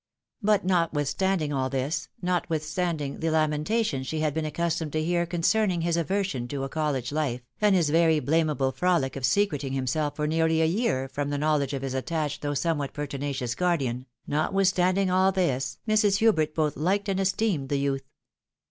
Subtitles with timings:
[0.41, 5.95] But notwith standing all this, notwithstanding the lamentations/s&e had been accustomed to hear concerning his
[5.95, 10.59] aversion to 'a, college life, and his very blamable frohc of secreting himself for' nearly
[10.59, 15.77] a year from the knowledge of his attached though somewhat pertinacious guardian, notwithstanding all this,
[15.87, 16.17] Mrs.
[16.17, 18.07] Hubert both liked and esteemed the youth.